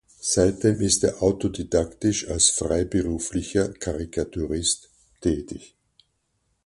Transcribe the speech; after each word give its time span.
Seitdem 0.19 0.81
ist 0.81 1.03
er 1.03 1.21
autodidaktisch 1.21 2.27
als 2.27 2.49
freiberuflicher 2.49 3.69
Karikaturist 3.71 4.89
tätig. 5.21 5.75